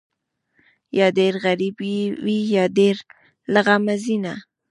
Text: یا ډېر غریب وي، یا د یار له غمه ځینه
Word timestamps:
یا 0.97 1.07
ډېر 1.17 1.33
غریب 1.45 1.75
وي، 2.25 2.39
یا 2.55 2.65
د 2.75 2.79
یار 2.87 2.97
له 3.53 3.59
غمه 3.65 3.95
ځینه 4.03 4.33